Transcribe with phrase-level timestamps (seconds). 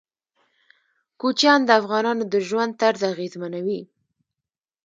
[1.19, 3.81] کوچیان د افغانانو د ژوند طرز اغېزمنوي.